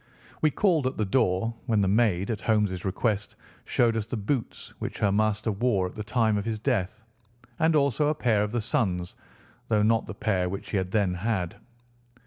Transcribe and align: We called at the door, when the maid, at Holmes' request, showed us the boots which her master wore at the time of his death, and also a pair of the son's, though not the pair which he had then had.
We 0.41 0.49
called 0.49 0.87
at 0.87 0.97
the 0.97 1.05
door, 1.05 1.53
when 1.67 1.79
the 1.81 1.87
maid, 1.87 2.31
at 2.31 2.41
Holmes' 2.41 2.83
request, 2.83 3.35
showed 3.65 3.95
us 3.95 4.07
the 4.07 4.17
boots 4.17 4.73
which 4.79 4.97
her 4.97 5.11
master 5.11 5.51
wore 5.51 5.85
at 5.85 5.93
the 5.95 6.03
time 6.03 6.39
of 6.39 6.45
his 6.45 6.57
death, 6.57 7.03
and 7.59 7.75
also 7.75 8.07
a 8.07 8.15
pair 8.15 8.41
of 8.41 8.51
the 8.51 8.61
son's, 8.61 9.13
though 9.67 9.83
not 9.83 10.07
the 10.07 10.15
pair 10.15 10.49
which 10.49 10.71
he 10.71 10.77
had 10.77 10.89
then 10.89 11.13
had. 11.13 11.57